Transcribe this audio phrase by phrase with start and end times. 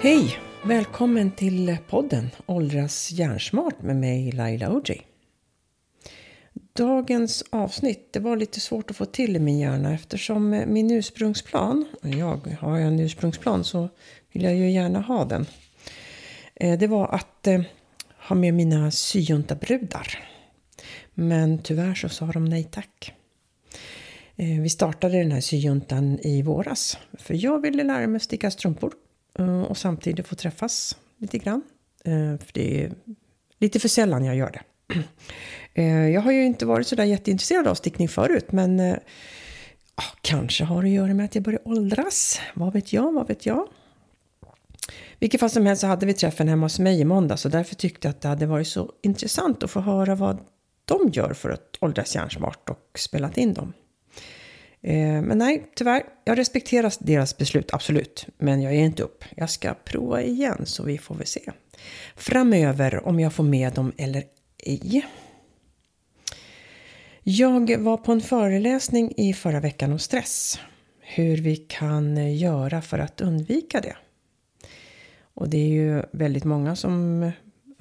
[0.00, 0.38] Hej!
[0.64, 5.02] Välkommen till podden Åldras hjärnsmart med mig Laila Oji.
[6.72, 10.90] Dagens avsnitt, det var lite svårt att få till i min hjärna eftersom eh, min
[10.90, 13.88] ursprungsplan, jag har jag en ursprungsplan så
[14.32, 15.46] vill jag ju gärna ha den.
[16.54, 17.60] Eh, det var att eh,
[18.28, 20.31] ha med mina syjuntabrudar.
[21.14, 23.14] Men tyvärr så sa de nej tack.
[24.36, 26.98] Eh, vi startade den här syjuntan i våras.
[27.18, 28.92] För jag ville lära mig sticka strumpor.
[29.38, 31.62] Eh, och samtidigt få träffas lite grann.
[32.04, 32.92] Eh, för det är
[33.58, 34.62] lite för sällan jag gör det.
[36.12, 38.52] Jag har ju inte varit sådär jätteintresserad av stickning förut.
[38.52, 38.96] Men
[40.20, 42.40] kanske har det att göra med att jag börjar åldras.
[42.54, 43.68] Vad vet jag, vad vet jag.
[45.18, 47.38] Vilket fall som helst så hade vi träffen hemma hos mig i måndag.
[47.44, 50.38] och därför tyckte jag att det hade varit så intressant att få höra vad
[50.84, 53.72] de gör för att åldras hjärnsmart och spelat in dem.
[54.80, 56.02] Eh, men nej, tyvärr.
[56.24, 58.26] Jag respekterar deras beslut, absolut.
[58.38, 59.24] Men jag ger inte upp.
[59.36, 61.52] Jag ska prova igen så vi får väl se.
[62.16, 64.24] Framöver om jag får med dem eller
[64.58, 65.06] ej.
[67.22, 70.58] Jag var på en föreläsning i förra veckan om stress.
[71.00, 73.96] Hur vi kan göra för att undvika det.
[75.34, 77.30] Och det är ju väldigt många som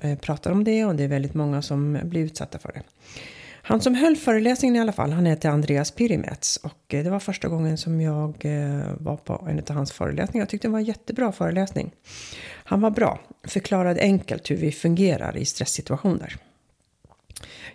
[0.01, 2.81] Eh, pratar om det och det är väldigt många som blir utsatta för det.
[3.63, 7.19] Han som höll föreläsningen i alla fall, han heter Andreas Pirimets och eh, det var
[7.19, 10.41] första gången som jag eh, var på en av hans föreläsningar.
[10.41, 11.91] Jag tyckte det var en jättebra föreläsning.
[12.63, 16.37] Han var bra, förklarade enkelt hur vi fungerar i stresssituationer.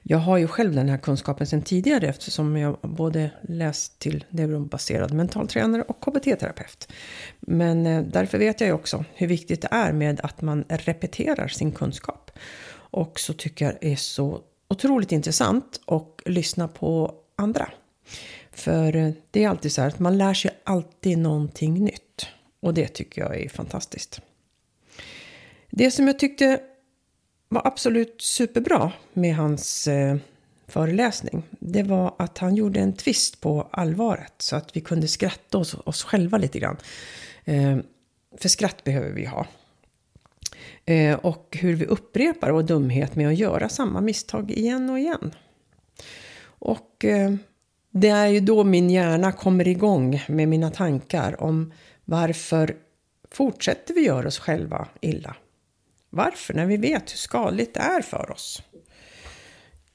[0.03, 5.13] Jag har ju själv den här kunskapen sedan tidigare eftersom jag både läst till neurobaserad
[5.13, 6.89] mentaltränare och KBT-terapeut.
[7.41, 11.49] Men eh, därför vet jag ju också hur viktigt det är med att man repeterar
[11.49, 12.31] sin kunskap.
[12.91, 17.69] Och så tycker jag det är så otroligt intressant att lyssna på andra.
[18.53, 22.27] För eh, det är alltid så här att man lär sig alltid någonting nytt.
[22.61, 24.21] Och det tycker jag är fantastiskt.
[25.71, 26.61] Det som jag tyckte
[27.49, 30.17] var absolut superbra med hans eh,
[30.69, 35.59] föreläsning, det var att han gjorde en twist på allvaret så att vi kunde skratta
[35.59, 36.77] oss, oss själva lite grann.
[37.45, 37.77] Eh,
[38.39, 39.47] för skratt behöver vi ha.
[40.85, 45.35] Eh, och hur vi upprepar vår dumhet med att göra samma misstag igen och igen.
[46.45, 47.35] Och eh,
[47.91, 51.73] det är ju då min hjärna kommer igång med mina tankar om
[52.05, 52.77] varför
[53.31, 55.37] fortsätter vi göra oss själva illa?
[56.11, 56.55] Varför?
[56.55, 58.63] När vi vet hur skadligt det är för oss.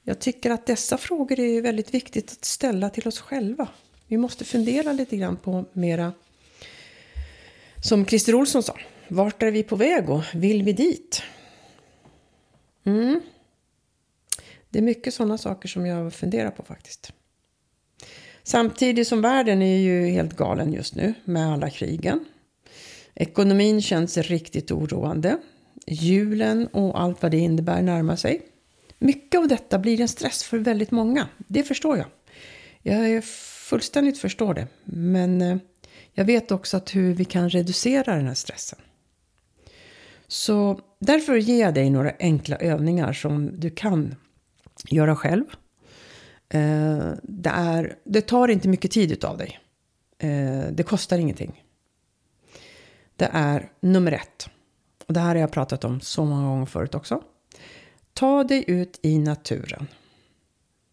[0.02, 3.68] Jag tycker att dessa frågor är väldigt viktigt att ställa till oss själva.
[4.06, 6.12] Vi måste fundera lite grann på mera,
[7.82, 8.76] som Christer Olsson sa,
[9.08, 11.22] vart är vi på väg och vill vi dit?
[12.84, 13.20] Mm.
[14.70, 17.12] Det är mycket sådana saker som jag funderar på faktiskt.
[18.42, 22.24] Samtidigt som världen är ju helt galen just nu med alla krigen.
[23.14, 25.38] Ekonomin känns riktigt oroande
[25.86, 28.42] julen och allt vad det innebär närmar sig.
[28.98, 31.28] Mycket av detta blir en stress för väldigt många.
[31.38, 32.06] Det förstår jag.
[32.82, 34.66] Jag fullständigt förstår det.
[34.84, 35.56] Men eh,
[36.12, 38.78] jag vet också att hur vi kan reducera den här stressen.
[40.26, 44.14] Så därför ger jag dig några enkla övningar som du kan
[44.88, 45.44] göra själv.
[46.48, 49.58] Eh, det, är, det tar inte mycket tid utav dig.
[50.18, 51.64] Eh, det kostar ingenting.
[53.16, 54.48] Det är nummer ett.
[55.12, 57.22] Och det här har jag pratat om så många gånger förut också.
[58.12, 59.86] Ta dig ut i naturen.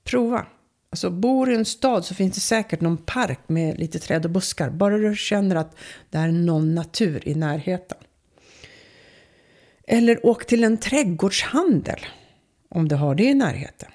[0.03, 0.46] Prova.
[0.90, 4.25] Alltså bor du i en stad så finns det säkert någon park med lite träd
[4.25, 4.69] och buskar.
[4.69, 5.75] Bara du känner att
[6.09, 7.97] det är någon natur i närheten.
[9.88, 12.00] Eller åk till en trädgårdshandel
[12.69, 13.91] om du har det i närheten.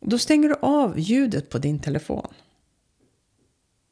[0.00, 2.34] Då stänger du av ljudet på din telefon.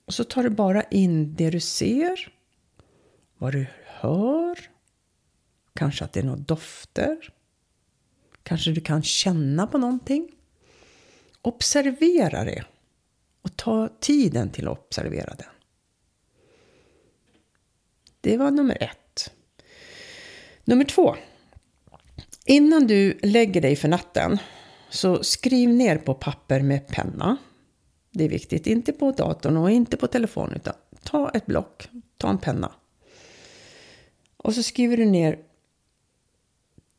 [0.06, 2.36] Och så tar du bara in det du ser,
[3.39, 4.59] vad du hör.
[5.75, 7.33] Kanske att det är några dofter.
[8.43, 10.33] Kanske du kan känna på någonting.
[11.43, 12.65] Observera det.
[13.43, 15.49] Och ta tiden till att observera det.
[18.21, 19.33] Det var nummer ett.
[20.65, 21.16] Nummer två.
[22.45, 24.39] Innan du lägger dig för natten
[24.91, 27.37] så skriv ner på papper med penna.
[28.10, 32.28] Det är viktigt, inte på datorn och inte på telefonen utan ta ett block, ta
[32.28, 32.72] en penna.
[34.47, 35.39] Och så skriver du ner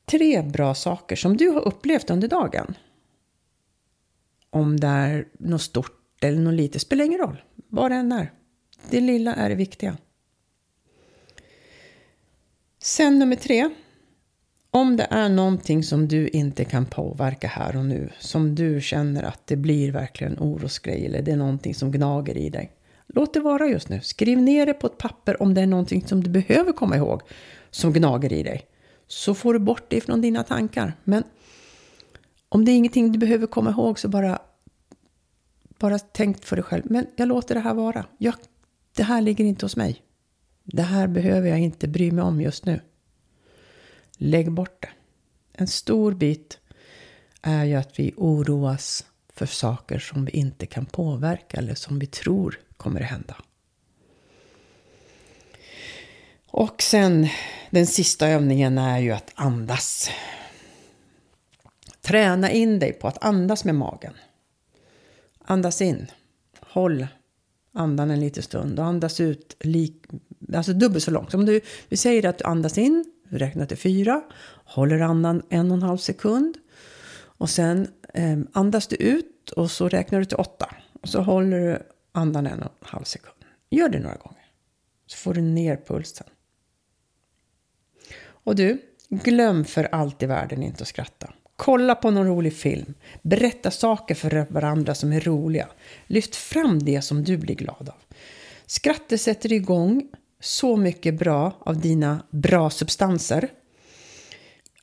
[0.06, 2.76] tre bra saker som du har upplevt under dagen.
[4.50, 7.42] Om det är något stort eller något litet spelar ingen roll.
[7.68, 8.32] Vad det än är.
[8.90, 9.98] Det lilla är det viktiga.
[12.80, 13.70] Sen nummer tre.
[14.72, 19.24] Om det är någonting som du inte kan påverka här och nu, som du känner
[19.24, 22.72] att det blir verkligen orosgrej eller det är någonting som gnager i dig.
[23.18, 24.02] Låt det vara just nu.
[24.02, 27.22] Skriv ner det på ett papper om det är någonting som du behöver komma ihåg
[27.70, 28.68] som gnager i dig.
[29.08, 30.94] Så får du bort det från dina tankar.
[31.04, 31.24] Men
[32.50, 34.40] om det är ingenting du behöver komma ihåg så bara,
[35.80, 36.84] bara tänk för dig själv.
[36.86, 38.06] Men jag låter det här vara.
[38.18, 38.36] Jag,
[38.96, 40.02] det här ligger inte hos mig.
[40.64, 42.82] Det här behöver jag inte bry mig om just nu.
[44.18, 44.90] Lägg bort det.
[45.54, 46.60] En stor bit
[47.42, 52.08] är ju att vi oroas för saker som vi inte kan påverka eller som vi
[52.08, 53.36] tror kommer det hända.
[56.48, 57.28] Och sen
[57.70, 60.10] den sista övningen är ju att andas.
[62.02, 64.14] Träna in dig på att andas med magen.
[65.46, 66.08] Andas in.
[66.60, 67.08] Håll
[67.74, 70.06] andan en liten stund och andas ut lik,
[70.54, 71.34] alltså dubbelt så långt.
[71.34, 74.22] Om du, vi säger att du andas in, räknar till fyra,
[74.66, 76.58] håller andan en och en halv sekund
[77.40, 81.60] och sen eh, andas du ut och så räknar du till åtta och så håller
[81.60, 81.80] du
[82.18, 83.36] andan en och en halv sekund.
[83.70, 84.46] Gör det några gånger
[85.08, 86.28] så får du ner pulsen.
[88.26, 91.34] Och du, glöm för allt i världen inte att skratta.
[91.56, 92.94] Kolla på någon rolig film.
[93.22, 95.68] Berätta saker för varandra som är roliga.
[96.08, 98.16] Lyft fram det som du blir glad av.
[98.66, 100.08] Skrattet sätter igång
[100.40, 103.50] så mycket bra av dina bra substanser.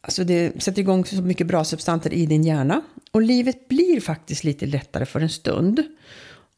[0.01, 2.83] Alltså det sätter igång så mycket bra substanser i din hjärna.
[3.11, 5.83] Och livet blir faktiskt lite lättare för en stund.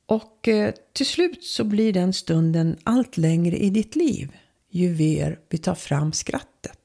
[0.06, 4.37] Och eh, till slut så blir den stunden allt längre i ditt liv.
[4.70, 6.76] Ju mer vi tar fram skrattet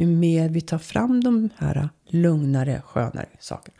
[0.00, 3.76] ju mer vi tar fram de här lugnare, skönare sakerna.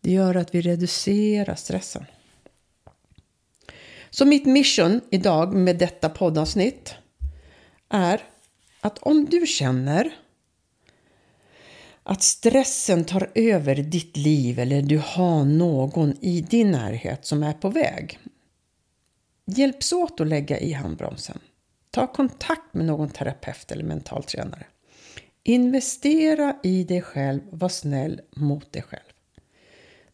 [0.00, 2.04] Det gör att vi reducerar stressen.
[4.10, 6.94] Så mitt mission idag med detta poddavsnitt
[7.88, 8.20] är
[8.80, 10.16] att om du känner
[12.04, 17.52] att stressen tar över ditt liv eller du har någon i din närhet som är
[17.52, 18.18] på väg.
[19.46, 21.38] Hjälps åt att lägga i handbromsen.
[21.90, 24.66] Ta kontakt med någon terapeut eller mental tränare.
[25.42, 29.02] Investera i dig själv, var snäll mot dig själv.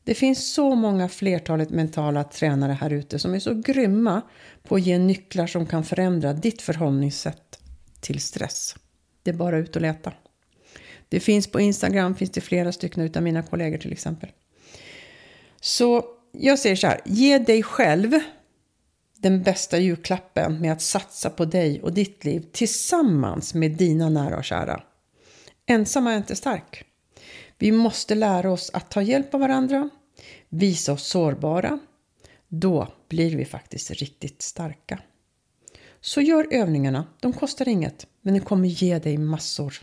[0.04, 4.22] Det finns så många flertalet mentala tränare här ute som är så grymma
[4.62, 7.58] på att ge nycklar som kan förändra ditt förhållningssätt
[8.00, 8.76] till stress.
[9.22, 10.12] Det är bara ut och leta.
[11.10, 14.30] Det finns på Instagram, finns det flera stycken av mina kollegor till exempel.
[15.60, 18.20] Så jag säger så här, ge dig själv
[19.16, 24.36] den bästa julklappen med att satsa på dig och ditt liv tillsammans med dina nära
[24.36, 24.82] och kära.
[25.66, 26.84] Ensam är inte stark.
[27.58, 29.90] Vi måste lära oss att ta hjälp av varandra,
[30.48, 31.78] visa oss sårbara.
[32.48, 34.98] Då blir vi faktiskt riktigt starka.
[36.00, 37.06] Så gör övningarna.
[37.20, 39.74] De kostar inget, men de kommer ge dig massor.